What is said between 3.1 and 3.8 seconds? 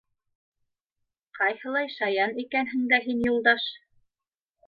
Юлдаш!